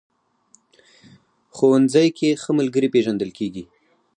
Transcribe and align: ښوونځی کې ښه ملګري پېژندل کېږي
ښوونځی 1.55 2.07
کې 2.17 2.29
ښه 2.41 2.51
ملګري 2.59 2.87
پېژندل 2.93 3.31
کېږي 3.37 3.63